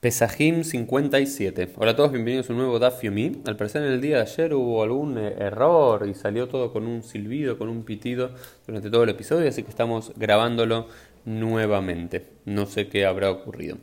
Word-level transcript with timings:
Pesajim 0.00 0.64
57. 0.64 1.74
Hola 1.76 1.90
a 1.90 1.94
todos, 1.94 2.10
bienvenidos 2.10 2.48
a 2.48 2.54
un 2.54 2.58
nuevo 2.60 2.78
Daf 2.78 3.02
Yomi. 3.02 3.42
Al 3.44 3.58
parecer 3.58 3.82
en 3.82 3.92
el 3.92 4.00
día 4.00 4.16
de 4.16 4.22
ayer 4.22 4.54
hubo 4.54 4.82
algún 4.82 5.18
error 5.18 6.08
y 6.08 6.14
salió 6.14 6.48
todo 6.48 6.72
con 6.72 6.86
un 6.86 7.02
silbido, 7.02 7.58
con 7.58 7.68
un 7.68 7.84
pitido 7.84 8.30
durante 8.66 8.88
todo 8.88 9.02
el 9.02 9.10
episodio, 9.10 9.46
así 9.46 9.62
que 9.62 9.68
estamos 9.68 10.14
grabándolo 10.16 10.86
nuevamente. 11.26 12.28
No 12.46 12.64
sé 12.64 12.88
qué 12.88 13.04
habrá 13.04 13.30
ocurrido. 13.30 13.76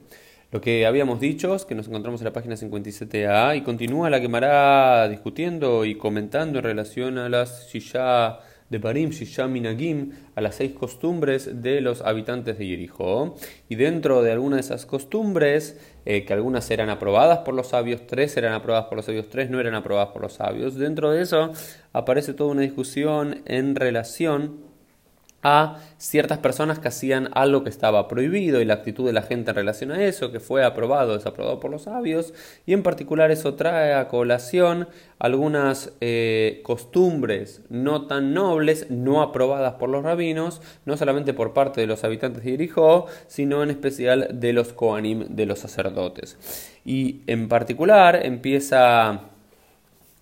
Lo 0.52 0.60
que 0.60 0.88
habíamos 0.88 1.20
dicho 1.20 1.54
es 1.54 1.66
que 1.66 1.76
nos 1.76 1.88
encontramos 1.88 2.20
en 2.22 2.26
la 2.26 2.34
página 2.34 2.56
57a 2.56 3.56
y 3.56 3.62
continúa 3.62 4.10
la 4.10 4.20
quemará 4.20 5.08
discutiendo 5.10 5.86
y 5.86 6.00
comentando 6.00 6.58
en 6.58 6.66
relación 6.66 7.20
a 7.20 7.30
las 7.30 7.70
Shisha 7.72 8.40
de 8.70 9.10
Shisham 9.12 9.52
Minagim, 9.52 10.12
a 10.36 10.42
las 10.42 10.56
seis 10.56 10.74
costumbres 10.74 11.62
de 11.62 11.82
los 11.82 12.02
habitantes 12.02 12.58
de 12.58 12.66
Jericó. 12.66 13.36
Y 13.70 13.76
dentro 13.76 14.22
de 14.24 14.32
algunas 14.32 14.58
de 14.58 14.62
esas 14.62 14.86
costumbres, 14.86 15.80
eh, 16.06 16.26
que 16.26 16.34
algunas 16.34 16.70
eran 16.70 16.90
aprobadas 16.90 17.40
por 17.40 17.54
los 17.54 17.68
sabios, 17.68 18.06
tres 18.08 18.36
eran 18.38 18.54
aprobadas 18.54 18.88
por 18.88 18.98
los 18.98 19.06
sabios, 19.06 19.30
tres 19.30 19.50
no 19.50 19.60
eran 19.60 19.76
aprobadas 19.76 20.10
por 20.10 20.22
los 20.22 20.34
sabios, 20.34 20.76
dentro 20.76 21.12
de 21.12 21.22
eso 21.22 21.52
aparece 21.94 22.34
toda 22.34 22.52
una 22.52 22.62
discusión 22.62 23.42
en 23.46 23.76
relación 23.76 24.67
a 25.48 25.78
ciertas 25.98 26.40
personas 26.40 26.78
que 26.80 26.90
hacían 26.90 27.30
algo 27.34 27.64
que 27.64 27.70
estaba 27.70 28.08
prohibido 28.10 28.60
y 28.60 28.66
la 28.66 28.74
actitud 28.76 29.06
de 29.06 29.14
la 29.14 29.22
gente 29.22 29.52
en 29.52 29.56
relación 29.56 29.92
a 29.92 30.04
eso, 30.04 30.32
que 30.32 30.42
fue 30.42 30.66
aprobado 30.66 31.14
o 31.14 31.18
desaprobado 31.18 31.62
por 31.62 31.72
los 31.72 31.84
sabios, 31.84 32.34
y 32.66 32.74
en 32.74 32.84
particular 32.84 33.32
eso 33.32 33.56
trae 33.56 33.94
a 33.94 34.10
colación 34.10 34.90
algunas 35.20 35.94
eh, 36.02 36.60
costumbres 36.64 37.62
no 37.70 38.08
tan 38.08 38.34
nobles, 38.34 38.92
no 38.92 39.22
aprobadas 39.22 39.76
por 39.76 39.90
los 39.90 40.04
rabinos, 40.04 40.62
no 40.86 40.98
solamente 40.98 41.34
por 41.34 41.54
parte 41.54 41.80
de 41.80 41.88
los 41.88 42.04
habitantes 42.04 42.44
de 42.44 42.52
Jericó, 42.52 43.08
sino 43.28 43.64
en 43.64 43.70
especial 43.70 44.28
de 44.34 44.52
los 44.52 44.74
Koanim, 44.74 45.28
de 45.30 45.46
los 45.46 45.60
sacerdotes. 45.60 46.38
Y 46.86 47.22
en 47.28 47.48
particular 47.48 48.20
empieza 48.26 49.22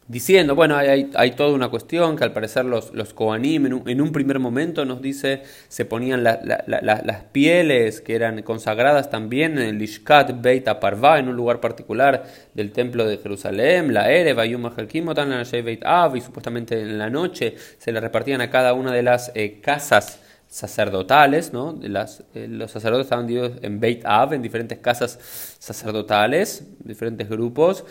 diciendo, 0.08 0.54
bueno, 0.54 0.76
hay, 0.76 1.10
hay, 1.16 1.32
toda 1.32 1.54
una 1.54 1.70
cuestión 1.70 2.16
que 2.16 2.24
al 2.24 2.32
parecer 2.32 2.66
los, 2.66 2.94
los 2.94 3.14
Koanim 3.14 3.66
en 3.66 4.02
un, 4.02 4.12
primer 4.12 4.38
momento 4.38 4.86
nos 4.86 5.02
dice 5.02 5.42
se 5.68 5.86
ponían 5.86 6.24
las 6.24 7.24
pieles 7.32 8.02
que 8.02 8.16
eran 8.16 8.44
consagradas 8.44 9.10
también 9.10 9.58
en 9.58 9.76
el 9.76 9.82
Ishkat 9.82 10.42
Beit 10.42 10.66
Parva, 10.80 11.18
en 11.18 11.28
un 11.28 11.36
lugar 11.36 11.60
particular 11.60 12.24
del 12.54 12.72
templo 12.72 13.08
de 13.08 13.18
Jerusalén, 13.18 13.94
la 13.94 14.12
Erev, 14.12 14.40
Ayum 14.40 14.64
la 14.64 15.62
Beit 15.64 15.84
Av, 15.84 16.16
y 16.16 16.22
supuestamente 16.22 16.80
en 16.80 17.00
la 17.00 17.10
noche 17.10 17.56
se 17.80 17.92
le 17.92 18.00
repartían 18.00 18.42
a 18.42 18.52
cada 18.52 18.74
una 18.74 18.92
de 18.94 19.02
las 19.02 19.32
eh, 19.34 19.60
casas 19.62 20.20
sacerdotales, 20.56 21.52
¿no? 21.52 21.78
Eh, 21.84 22.48
los 22.48 22.72
sacerdotes 22.72 23.08
estaban 23.08 23.28
divididos 23.28 23.58
en 23.62 23.82
Beit 23.82 24.06
Av, 24.06 24.34
en 24.34 24.42
diferentes 24.42 24.80
casas 24.80 25.20
sacerdotales, 25.60 26.66
diferentes 26.80 27.28
grupos. 27.28 27.84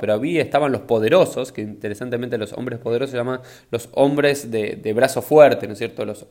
Pero 0.00 0.12
había 0.12 0.42
estaban 0.42 0.72
los 0.72 0.80
poderosos, 0.80 1.52
que 1.52 1.62
interesantemente 1.62 2.38
los 2.38 2.54
hombres 2.54 2.80
poderosos 2.80 3.12
se 3.12 3.18
llaman 3.18 3.38
los 3.70 3.88
hombres 3.92 4.50
de, 4.50 4.74
de 4.74 4.92
brazo 4.92 5.22
fuerte, 5.22 5.68
¿no 5.68 5.74
es 5.74 5.78
cierto? 5.78 6.04
Los, 6.04 6.26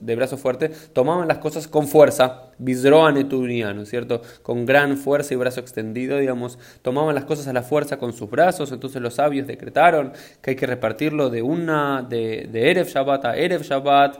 de 0.00 0.16
brazo 0.16 0.38
fuerte 0.38 0.70
tomaban 0.94 1.28
las 1.28 1.38
cosas 1.38 1.68
con 1.68 1.88
fuerza, 1.88 2.52
Bizroa 2.56 3.12
¿no 3.12 3.82
es 3.82 3.90
cierto? 3.90 4.22
Con 4.42 4.64
gran 4.64 4.96
fuerza 4.96 5.34
y 5.34 5.36
brazo 5.36 5.60
extendido, 5.60 6.16
digamos, 6.16 6.58
tomaban 6.80 7.14
las 7.14 7.26
cosas 7.26 7.48
a 7.48 7.52
la 7.52 7.62
fuerza 7.62 7.98
con 7.98 8.14
sus 8.14 8.30
brazos, 8.30 8.72
entonces 8.72 9.02
los 9.02 9.16
sabios 9.16 9.46
decretaron 9.46 10.12
que 10.40 10.52
hay 10.52 10.56
que 10.56 10.66
repartirlo 10.66 11.17
de 11.28 11.42
una, 11.42 12.06
de, 12.08 12.48
Erev 12.52 12.86
Shabbat 12.86 13.24
a 13.24 13.36
Erev 13.36 13.62
Shabbat, 13.62 14.18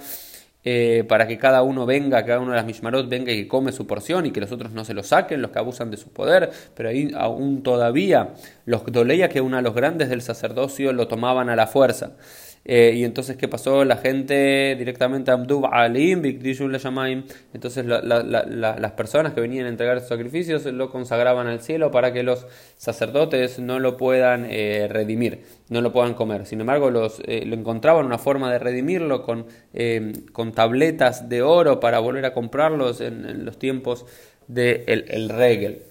eh, 0.64 1.04
para 1.08 1.26
que 1.28 1.38
cada 1.38 1.62
uno 1.62 1.86
venga, 1.86 2.24
cada 2.24 2.40
uno 2.40 2.50
de 2.50 2.56
las 2.56 2.66
Mishmarot 2.66 3.08
venga 3.08 3.32
y 3.32 3.46
come 3.46 3.70
su 3.70 3.86
porción 3.86 4.26
y 4.26 4.32
que 4.32 4.40
los 4.40 4.50
otros 4.50 4.72
no 4.72 4.84
se 4.84 4.92
lo 4.92 5.04
saquen, 5.04 5.40
los 5.40 5.52
que 5.52 5.60
abusan 5.60 5.90
de 5.90 5.96
su 5.96 6.12
poder, 6.12 6.50
pero 6.74 6.88
ahí 6.88 7.10
aún 7.16 7.62
todavía 7.62 8.34
los 8.66 8.84
doleía 8.86 9.28
que 9.28 9.40
uno 9.40 9.56
de 9.56 9.62
los 9.62 9.74
grandes 9.74 10.08
del 10.08 10.20
sacerdocio 10.20 10.92
lo 10.92 11.06
tomaban 11.06 11.48
a 11.48 11.56
la 11.56 11.68
fuerza. 11.68 12.16
Eh, 12.70 12.92
y 12.96 13.04
entonces, 13.04 13.38
¿qué 13.38 13.48
pasó? 13.48 13.82
La 13.86 13.96
gente 13.96 14.76
directamente 14.78 15.30
Abdub 15.30 15.64
Alim, 15.72 16.22
Entonces, 17.54 17.86
las 17.86 18.92
personas 18.92 19.32
que 19.32 19.40
venían 19.40 19.64
a 19.64 19.70
entregar 19.70 19.98
sus 20.00 20.10
sacrificios 20.10 20.66
lo 20.66 20.90
consagraban 20.90 21.46
al 21.46 21.62
cielo 21.62 21.90
para 21.90 22.12
que 22.12 22.22
los 22.22 22.46
sacerdotes 22.76 23.58
no 23.58 23.78
lo 23.78 23.96
puedan 23.96 24.46
eh, 24.50 24.86
redimir, 24.90 25.44
no 25.70 25.80
lo 25.80 25.94
puedan 25.94 26.12
comer. 26.12 26.44
Sin 26.44 26.60
embargo, 26.60 26.90
los, 26.90 27.22
eh, 27.24 27.46
lo 27.46 27.54
encontraban 27.54 28.04
una 28.04 28.18
forma 28.18 28.52
de 28.52 28.58
redimirlo 28.58 29.22
con, 29.22 29.46
con 30.32 30.52
tabletas 30.52 31.30
de 31.30 31.40
oro 31.40 31.80
para 31.80 32.00
volver 32.00 32.26
a 32.26 32.34
comprarlos 32.34 33.00
en, 33.00 33.46
los 33.46 33.58
tiempos 33.58 34.04
del 34.46 34.84
de 34.84 35.04
el 35.08 35.28
Regel 35.30 35.82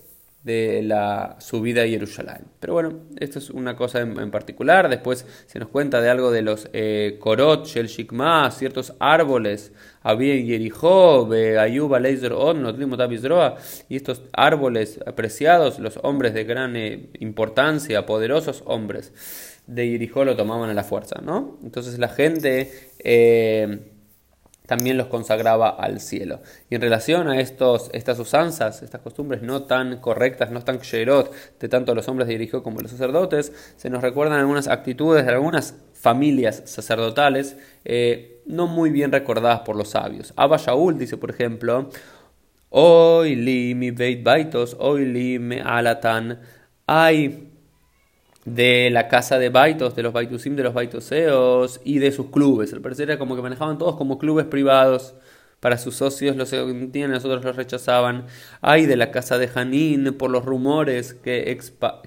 de 0.44 0.82
la 0.82 1.36
subida 1.40 1.84
a 1.84 1.88
Jerusalén. 1.88 2.46
Pero 2.60 2.74
bueno, 2.74 3.00
esto 3.20 3.40
es 3.40 3.50
una 3.50 3.76
cosa 3.76 4.00
en, 4.00 4.32
particular. 4.32 4.90
Después 4.90 5.26
se 5.46 5.60
nos 5.60 5.68
cuenta 5.70 6.00
de 6.00 6.10
algo 6.10 6.32
de 6.32 6.42
los 6.42 6.70
eh, 6.74 7.20
Shel 7.66 7.88
Shikma, 7.88 8.50
ciertos 8.52 8.94
árboles. 9.00 9.74
Había 10.02 10.36
en 10.36 10.48
Jericó, 10.48 11.30
Ayuba, 11.60 12.00
Leizer, 12.00 12.34
y 13.90 13.96
estos 13.96 14.22
árboles 14.32 15.00
apreciados, 15.06 15.80
los 15.80 16.00
hombres 16.04 16.34
de 16.34 16.44
gran 16.46 16.76
eh, 16.78 17.10
importancia, 17.20 18.06
poderosos 18.06 18.64
hombres 18.66 19.12
de 19.68 19.86
Jericó 19.86 20.24
lo 20.24 20.38
tomaban 20.38 20.70
a 20.70 20.74
la 20.74 20.84
fuerza, 20.84 21.20
¿no? 21.22 21.58
Entonces 21.62 22.00
la 22.00 22.08
gente. 22.08 22.72
Eh, 23.00 23.94
también 24.68 24.98
los 24.98 25.08
consagraba 25.08 25.70
al 25.70 26.00
cielo. 26.00 26.42
Y 26.70 26.76
en 26.76 26.82
relación 26.82 27.28
a 27.28 27.40
estos, 27.40 27.90
estas 27.94 28.20
usanzas, 28.20 28.84
estas 28.84 29.02
costumbres 29.02 29.42
no 29.42 29.64
tan 29.64 29.98
correctas, 29.98 30.52
no 30.52 30.62
tan 30.62 30.78
ksherot 30.78 31.34
de 31.60 31.70
tanto 31.70 31.96
los 31.96 32.08
hombres 32.08 32.28
de 32.28 32.38
como 32.62 32.80
los 32.82 32.92
sacerdotes, 32.92 33.52
se 33.78 33.90
nos 33.90 34.04
recuerdan 34.04 34.40
algunas 34.40 34.68
actitudes 34.68 35.26
de 35.26 35.32
algunas 35.32 35.76
familias 35.94 36.62
sacerdotales 36.66 37.58
eh, 37.84 38.42
no 38.46 38.68
muy 38.68 38.92
bien 38.92 39.12
recordadas 39.12 39.62
por 39.62 39.76
los 39.76 39.90
sabios. 39.90 40.34
Abba 40.36 40.58
Shaul 40.58 41.00
dice, 41.00 41.18
por 41.18 41.32
ejemplo, 41.32 41.90
Hoy 42.70 43.36
li 43.36 43.76
mi 43.76 43.92
beit 43.92 44.24
baitos, 44.24 44.76
hoy 44.78 45.06
li 45.06 45.40
me 45.40 45.62
alatan. 45.62 46.42
Hay 46.86 47.47
de 48.48 48.90
la 48.92 49.10
casa 49.10 49.38
de 49.38 49.50
Baitos, 49.50 49.94
de 49.94 50.04
los 50.04 50.14
Baitusim, 50.14 50.56
de 50.56 50.64
los 50.64 50.74
Baitoseos 50.74 51.82
y 51.84 52.00
de 52.00 52.14
sus 52.14 52.28
clubes. 52.28 52.72
Al 52.72 52.80
parecer 52.80 53.10
era 53.10 53.20
como 53.20 53.36
que 53.36 53.42
manejaban 53.42 53.78
todos 53.78 53.98
como 53.98 54.18
clubes 54.18 54.46
privados 54.46 55.16
para 55.60 55.78
sus 55.78 55.96
socios, 55.96 56.38
los 56.38 56.54
entienden, 56.54 57.12
nosotros 57.12 57.44
los 57.44 57.58
rechazaban. 57.58 58.26
Hay 58.62 58.86
de 58.86 58.96
la 58.96 59.12
casa 59.12 59.38
de 59.38 59.50
Janín 59.50 60.14
por 60.18 60.32
los 60.32 60.46
rumores 60.46 61.14
que, 61.14 61.60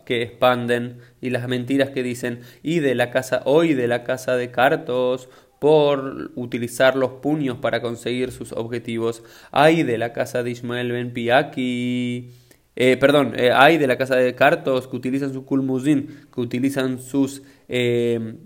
que 0.06 0.22
expanden 0.22 1.00
y 1.20 1.28
las 1.28 1.46
mentiras 1.46 1.90
que 1.90 2.02
dicen. 2.02 2.40
Y 2.62 2.78
de 2.78 2.94
la 2.94 3.10
casa, 3.10 3.42
hoy 3.44 3.74
de 3.74 3.86
la 3.86 4.02
casa 4.04 4.36
de 4.36 4.50
Cartos 4.50 5.28
por 5.58 6.30
utilizar 6.36 6.96
los 6.96 7.10
puños 7.20 7.58
para 7.58 7.82
conseguir 7.82 8.32
sus 8.32 8.52
objetivos. 8.52 9.22
Hay 9.50 9.82
de 9.82 9.98
la 9.98 10.14
casa 10.14 10.42
de 10.42 10.52
Ismael 10.52 10.90
Ben 10.90 11.12
Piaki 11.12 12.30
eh, 12.76 12.96
perdón, 12.96 13.34
eh, 13.36 13.50
hay 13.52 13.78
de 13.78 13.86
la 13.86 13.98
casa 13.98 14.16
de 14.16 14.34
cartos 14.34 14.88
que 14.88 14.96
utilizan 14.96 15.32
su 15.32 15.44
kulmuzin, 15.44 16.26
que 16.32 16.40
utilizan 16.40 16.98
sus 17.00 17.42
eh, 17.68 18.36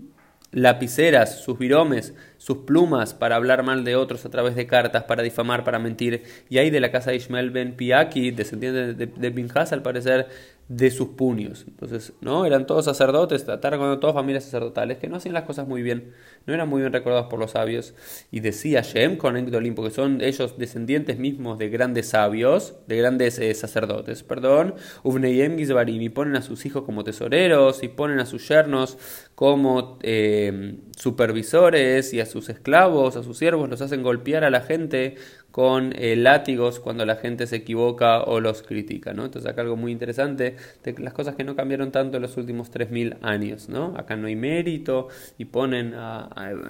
lapiceras, 0.51 1.41
sus 1.41 1.59
viromes, 1.59 2.13
sus 2.37 2.59
plumas 2.59 3.13
para 3.13 3.35
hablar 3.35 3.63
mal 3.63 3.83
de 3.83 3.95
otros 3.95 4.25
a 4.25 4.29
través 4.29 4.55
de 4.55 4.65
cartas, 4.67 5.03
para 5.03 5.21
difamar, 5.21 5.63
para 5.63 5.79
mentir. 5.79 6.23
Y 6.49 6.57
hay 6.57 6.69
de 6.69 6.79
la 6.79 6.91
casa 6.91 7.11
de 7.11 7.17
Ismael 7.17 7.51
Ben 7.51 7.75
Piaki, 7.75 8.31
descendiente 8.31 8.93
de, 8.93 9.05
de, 9.05 9.29
de 9.31 9.51
al 9.71 9.81
parecer, 9.81 10.27
de 10.67 10.89
sus 10.89 11.09
puños. 11.09 11.65
Entonces, 11.67 12.13
¿no? 12.21 12.45
Eran 12.45 12.65
todos 12.65 12.85
sacerdotes, 12.85 13.45
trataron 13.45 13.79
con 13.79 13.99
todas 13.99 14.15
familias 14.15 14.45
sacerdotales 14.45 14.97
que 14.97 15.07
no 15.07 15.17
hacían 15.17 15.35
las 15.35 15.43
cosas 15.43 15.67
muy 15.67 15.83
bien, 15.83 16.13
no 16.47 16.53
eran 16.55 16.67
muy 16.67 16.81
bien 16.81 16.91
recordados 16.91 17.27
por 17.27 17.39
los 17.39 17.51
sabios. 17.51 17.93
Y 18.31 18.39
decía 18.39 18.81
Shem 18.81 19.17
con 19.17 19.37
Egdolim, 19.37 19.75
porque 19.75 19.91
son 19.91 20.21
ellos 20.21 20.57
descendientes 20.57 21.19
mismos 21.19 21.59
de 21.59 21.69
grandes 21.69 22.09
sabios, 22.09 22.75
de 22.87 22.97
grandes 22.97 23.37
eh, 23.37 23.53
sacerdotes, 23.53 24.23
perdón, 24.23 24.73
Uvneyem 25.03 25.57
Gizbarim, 25.57 26.01
y 26.01 26.09
ponen 26.09 26.35
a 26.35 26.41
sus 26.41 26.65
hijos 26.65 26.83
como 26.83 27.03
tesoreros, 27.03 27.83
y 27.83 27.87
ponen 27.87 28.19
a 28.19 28.25
sus 28.25 28.47
yernos 28.47 28.97
como 29.35 29.99
eh, 30.01 30.79
supervisores, 30.97 32.11
y 32.13 32.21
a 32.21 32.25
sus 32.25 32.49
esclavos, 32.49 33.17
a 33.17 33.23
sus 33.23 33.37
siervos, 33.37 33.69
los 33.69 33.81
hacen 33.81 34.01
golpear 34.01 34.43
a 34.43 34.49
la 34.49 34.61
gente 34.61 35.15
con 35.55 35.93
eh, 35.95 36.17
látigos 36.17 36.81
cuando 36.81 37.05
la 37.05 37.15
gente 37.15 37.47
se 37.47 37.55
equivoca 37.55 38.23
o 38.23 38.41
los 38.41 38.61
critica, 38.61 39.13
¿no? 39.13 39.23
Entonces 39.23 39.49
acá 39.49 39.61
algo 39.61 39.77
muy 39.77 39.93
interesante 39.93 40.57
de 40.83 40.99
las 40.99 41.13
cosas 41.13 41.37
que 41.37 41.45
no 41.45 41.55
cambiaron 41.55 41.93
tanto 41.93 42.17
en 42.17 42.23
los 42.23 42.35
últimos 42.35 42.69
3.000 42.73 43.19
años, 43.21 43.69
¿no? 43.69 43.93
Acá 43.95 44.17
no 44.17 44.27
hay 44.27 44.35
mérito 44.35 45.07
y 45.37 45.45
ponen 45.45 45.95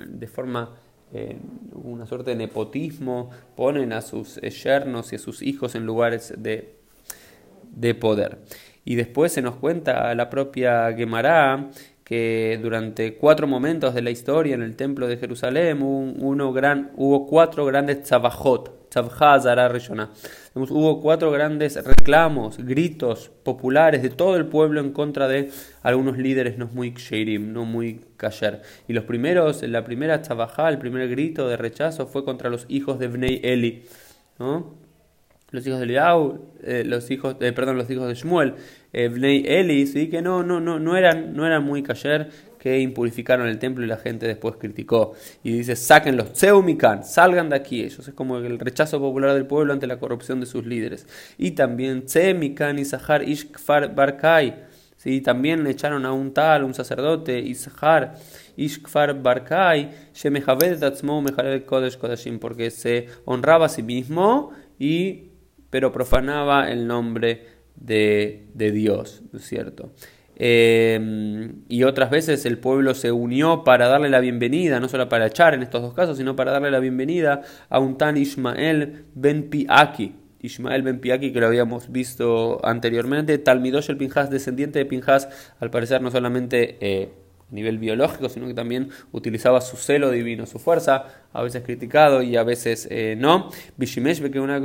de 0.06 0.28
forma 0.28 0.76
eh, 1.12 1.36
una 1.74 2.06
suerte 2.06 2.30
de 2.30 2.36
nepotismo, 2.36 3.32
ponen 3.56 3.92
a 3.92 4.04
sus 4.04 4.38
eh, 4.38 4.52
yernos 4.52 5.14
y 5.14 5.16
a 5.16 5.20
sus 5.20 5.42
hijos 5.42 5.74
en 5.74 5.88
lugares 5.88 6.36
de, 6.38 6.76
de 7.72 7.96
poder. 7.96 8.38
Y 8.84 8.94
después 8.94 9.32
se 9.32 9.42
nos 9.42 9.56
cuenta 9.56 10.14
la 10.14 10.30
propia 10.30 10.94
Gemara 10.94 11.72
que 12.06 12.60
durante 12.62 13.16
cuatro 13.16 13.48
momentos 13.48 13.96
de 13.96 14.04
la 14.04 14.12
historia 14.12 14.54
en 14.54 14.62
el 14.62 14.75
templo 14.75 15.07
de 15.07 15.18
Jerusalén 15.18 15.80
hubo, 15.81 17.25
cuatro 17.25 17.66
grandes 17.66 18.04
tzabajot. 18.04 18.86
Hubo 20.54 21.02
cuatro 21.02 21.31
grandes 21.31 21.84
reclamos, 21.84 22.60
gritos 22.60 23.31
populares 23.44 24.04
de 24.04 24.12
todo 24.12 24.38
el 24.38 24.46
pueblo 24.46 24.81
en 24.81 24.92
contra 24.92 25.28
de 25.28 25.50
algunos 25.81 26.18
líderes 26.19 26.60
no 26.60 26.69
muy 26.72 26.94
kshirim, 26.94 27.52
no 27.52 27.66
muy 27.66 28.02
kasher. 28.18 28.62
Y 28.88 28.94
los 28.94 29.06
primeros, 29.06 29.63
la 29.63 29.84
primera 29.84 30.22
tzavajá, 30.22 30.69
el 30.69 30.78
primer 30.78 31.10
grito 31.10 31.50
de 31.50 31.58
rechazo 31.58 32.06
fue 32.06 32.24
contra 32.24 32.51
los 32.51 32.68
hijos 32.69 33.00
de 33.00 33.08
Bnei 33.08 33.42
Eli, 33.44 33.84
¿no? 34.38 34.85
Los 35.56 35.66
hijos 35.66 35.80
de 35.80 35.86
Eliau, 35.86 36.40
eh, 36.63 36.84
los 36.86 37.10
hijos, 37.10 37.38
eh, 37.40 37.52
perdón, 37.52 37.78
los 37.78 37.90
hijos 37.90 38.07
de 38.07 38.13
Shmuel, 38.13 38.54
eh, 38.94 39.07
Bnei 39.07 39.44
Eli, 39.48 39.88
¿sí? 39.88 40.10
que 40.10 40.22
no, 40.22 40.44
no, 40.44 40.60
no, 40.60 40.80
no 40.80 40.96
eran, 40.96 41.34
no 41.34 41.46
eran 41.46 41.63
muy 41.63 41.81
kasher, 41.81 42.30
que 42.60 42.80
impurificaron 42.80 43.48
el 43.48 43.60
templo 43.60 43.86
y 43.86 43.88
la 43.88 43.98
gente 43.98 44.25
después 44.25 44.56
criticó. 44.57 45.13
Y 45.44 45.52
dice, 45.52 45.75
sáquenlos, 45.75 46.34
Tseumikan, 46.34 47.04
salgan 47.04 47.50
de 47.50 47.56
aquí 47.57 47.84
ellos. 47.84 48.07
Es 48.07 48.13
como 48.16 48.40
el 48.40 48.57
rechazo 48.57 49.00
popular 49.00 49.36
del 49.36 49.46
pueblo 49.46 49.72
ante 49.72 49.86
la 49.86 50.00
corrupción 50.00 50.40
de 50.40 50.48
sus 50.48 50.66
líderes. 50.66 51.07
Y 51.38 51.52
también 51.52 52.06
Tsemikan 52.06 52.80
y 52.80 52.86
Sahar 52.86 53.22
Ishkfar 53.22 53.94
Barkai. 53.94 54.56
¿sí? 54.98 55.22
También 55.22 55.68
echaron 55.68 56.06
a 56.08 56.12
un 56.12 56.34
tal, 56.34 56.63
un 56.63 56.74
sacerdote, 56.74 57.40
Isahar 57.40 58.16
Ishkfar 58.58 59.22
Barkai, 59.22 59.92
Kodesh 61.68 61.98
Kodashim, 61.98 62.40
porque 62.40 62.72
se 62.72 63.08
honraba 63.25 63.68
a 63.68 63.69
sí 63.69 63.84
mismo 63.84 64.51
y 64.80 65.35
pero 65.75 65.92
profanaba 65.92 66.72
el 66.72 66.88
nombre 66.88 67.48
de, 67.75 68.48
de 68.54 68.72
Dios, 68.72 69.24
¿no 69.33 69.39
es 69.39 69.45
cierto? 69.45 69.92
Eh, 70.38 71.51
y 71.68 71.83
otras 71.83 72.10
veces 72.10 72.45
el 72.45 72.60
pueblo 72.60 72.94
se 72.94 73.12
unió 73.12 73.66
para 73.66 73.89
darle 73.89 74.07
la 74.07 74.22
bienvenida, 74.22 74.80
no 74.80 74.88
solo 74.88 75.10
para 75.10 75.27
echar 75.27 75.54
en 75.54 75.63
estos 75.63 75.81
dos 75.81 75.94
casos, 75.94 76.18
sino 76.18 76.33
para 76.33 76.54
darle 76.54 76.72
la 76.72 76.80
bienvenida 76.80 77.42
a 77.68 77.80
un 77.80 77.98
tan 77.98 78.16
Ismael 78.16 79.04
ben 79.16 79.50
Piaki. 79.50 80.16
Ismael 80.39 80.81
ben 80.81 81.01
Piaki, 81.01 81.33
que 81.33 81.42
lo 81.42 81.48
habíamos 81.48 81.92
visto 81.92 82.66
anteriormente, 82.66 83.38
Talmidosh 83.38 83.89
el 83.89 83.98
Pinjas, 83.98 84.30
descendiente 84.30 84.80
de 84.80 84.86
Pinjas, 84.86 85.27
al 85.60 85.72
parecer 85.72 86.01
no 86.01 86.10
solamente 86.10 86.77
eh, 86.80 87.10
a 87.51 87.54
nivel 87.54 87.80
biológico, 87.80 88.30
sino 88.30 88.48
que 88.48 88.54
también 88.54 88.92
utilizaba 89.12 89.60
su 89.60 89.75
celo 89.75 90.10
divino, 90.10 90.45
su 90.45 90.57
fuerza, 90.57 91.04
a 91.33 91.44
veces 91.44 91.63
criticado 91.63 92.22
y 92.22 92.38
a 92.38 92.44
veces 92.44 92.88
eh, 92.89 93.18
no. 93.19 93.50
Bishimesh 93.75 94.22
que 94.31 94.39
una 94.39 94.62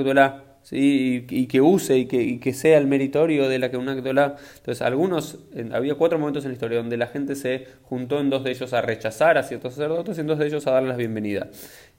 ¿sí? 0.63 1.27
y, 1.29 1.47
que 1.47 1.61
use 1.61 1.99
y 1.99 2.07
que, 2.07 2.41
que, 2.41 2.53
sea 2.53 2.79
el 2.79 2.87
meritorio 2.87 3.49
de 3.49 3.59
la 3.59 3.71
que 3.71 3.77
una 3.77 3.93
Entonces, 3.93 4.83
algunos, 4.83 5.39
había 5.73 5.95
cuatro 5.95 6.19
momentos 6.19 6.45
en 6.45 6.51
la 6.51 6.55
historia 6.55 6.79
donde 6.79 6.97
la 6.97 7.07
gente 7.07 7.35
se 7.35 7.67
juntó 7.83 8.21
en 8.21 8.31
dos 8.31 8.45
de 8.45 8.51
ellos 8.53 8.73
a 8.73 8.83
rechazar 8.83 9.39
a 9.39 9.43
ciertos 9.43 9.75
sacerdotes 9.75 10.17
y 10.17 10.21
en 10.21 10.27
dos 10.27 10.39
de 10.39 10.47
ellos 10.47 10.67
a 10.67 10.73
darles 10.73 10.91
la 10.91 10.97
bienvenida. 10.97 11.49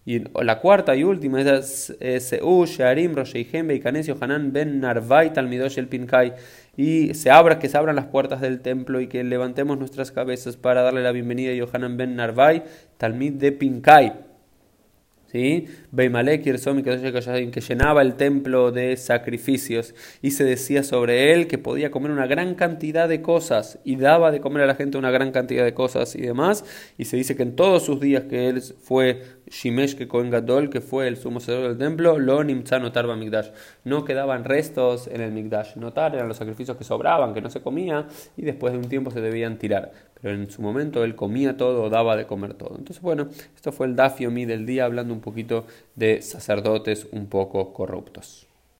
Y 0.03 0.23
la 0.41 0.59
cuarta 0.59 0.95
y 0.95 1.03
última 1.03 1.41
es 1.41 1.95
Seu, 2.19 2.65
Shearim, 2.65 3.13
Rosheihem, 3.13 3.79
Canesio, 3.79 4.17
Hanan, 4.19 4.51
Ben 4.51 4.79
Narvai, 4.79 5.31
Talmidosh, 5.31 5.77
el 5.77 5.87
Pinkai. 5.87 6.33
Y 6.75 7.13
se 7.13 7.29
abra, 7.29 7.59
que 7.59 7.69
se 7.69 7.77
abran 7.77 7.95
las 7.95 8.05
puertas 8.05 8.41
del 8.41 8.61
templo 8.61 8.99
y 8.99 9.07
que 9.07 9.23
levantemos 9.23 9.77
nuestras 9.77 10.11
cabezas 10.11 10.57
para 10.57 10.81
darle 10.81 11.03
la 11.03 11.11
bienvenida 11.11 11.51
a 11.51 11.55
Yohanan 11.55 11.97
Ben 11.97 12.15
Narvai, 12.15 12.63
Talmid 12.97 13.33
de 13.33 13.51
Pinkai. 13.51 14.31
¿Sí? 15.31 15.68
Beimalek 15.92 16.44
que 16.44 17.62
llenaba 17.62 18.01
el 18.01 18.16
templo 18.16 18.72
de 18.72 18.98
sacrificios 18.98 19.95
y 20.22 20.31
se 20.31 20.44
decía 20.44 20.83
sobre 20.83 21.33
él 21.33 21.48
que 21.48 21.57
podía 21.57 21.92
comer 21.92 22.12
una 22.12 22.28
gran 22.28 22.56
cantidad 22.56 23.07
de 23.07 23.22
cosas 23.22 23.80
y 23.83 23.95
daba 23.95 24.31
de 24.31 24.42
comer 24.42 24.63
a 24.63 24.66
la 24.68 24.75
gente 24.75 24.98
una 24.98 25.12
gran 25.12 25.31
cantidad 25.31 25.63
de 25.63 25.74
cosas 25.74 26.16
y 26.16 26.22
demás. 26.22 26.66
Y 26.98 27.06
se 27.06 27.18
dice 27.18 27.36
que 27.36 27.44
en 27.44 27.56
todos 27.56 27.83
sus 27.83 28.00
días 28.00 28.24
que 28.24 28.50
él 28.50 28.62
fue 28.62 29.24
Shimesh 29.50 29.95
que 29.95 30.07
Kohen 30.07 30.30
Gadol 30.30 30.69
que 30.69 30.81
fue 30.81 31.07
el 31.07 31.18
sumo 31.18 31.39
sacerdote 31.39 31.69
del 31.69 31.78
templo 31.78 32.19
lo 32.19 32.44
nimtza 32.44 32.80
notar 32.80 33.07
Migdash. 33.16 33.50
No 33.83 34.06
quedaban 34.06 34.45
restos 34.45 35.07
en 35.07 35.22
el 35.22 35.31
Migdash. 35.31 35.75
Notar 35.75 36.16
eran 36.16 36.28
los 36.28 36.38
sacrificios 36.38 36.78
que 36.78 36.83
sobraban 36.83 37.33
que 37.33 37.42
no 37.42 37.50
se 37.50 37.62
comía 37.62 38.07
y 38.38 38.44
después 38.44 38.74
de 38.74 38.80
un 38.80 38.88
tiempo 38.88 39.12
se 39.12 39.22
debían 39.22 39.57
tirar 39.57 39.92
pero 40.21 40.35
en 40.35 40.50
su 40.50 40.62
momento 40.62 41.03
él 41.03 41.15
comía 41.15 41.57
todo, 41.57 41.89
daba 41.89 42.15
de 42.15 42.27
comer 42.27 42.53
todo. 42.53 42.75
Entonces, 42.77 43.01
bueno, 43.01 43.29
esto 43.56 43.71
fue 43.71 43.88
el 43.88 43.95
Dafio 43.95 44.31
Mi 44.31 44.45
del 44.45 44.65
día, 44.65 44.85
hablando 44.85 45.13
un 45.13 45.21
poquito 45.21 45.65
de 45.95 46.21
sacerdotes 46.21 47.07
un 47.12 47.27
poco 47.27 47.73
corruptos. 47.73 48.50